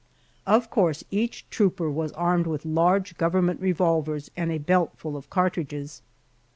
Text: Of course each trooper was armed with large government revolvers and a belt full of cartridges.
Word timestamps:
Of 0.47 0.71
course 0.71 1.03
each 1.11 1.47
trooper 1.51 1.87
was 1.87 2.11
armed 2.13 2.47
with 2.47 2.65
large 2.65 3.19
government 3.19 3.61
revolvers 3.61 4.31
and 4.35 4.51
a 4.51 4.57
belt 4.57 4.93
full 4.97 5.15
of 5.15 5.29
cartridges. 5.29 6.01